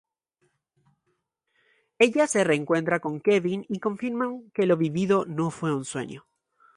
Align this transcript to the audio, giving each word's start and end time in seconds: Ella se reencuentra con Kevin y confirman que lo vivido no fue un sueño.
Ella 1.99 2.25
se 2.25 2.43
reencuentra 2.43 2.99
con 2.99 3.21
Kevin 3.21 3.63
y 3.69 3.77
confirman 3.77 4.49
que 4.49 4.65
lo 4.65 4.75
vivido 4.75 5.25
no 5.27 5.51
fue 5.51 5.75
un 5.75 5.85
sueño. 5.85 6.25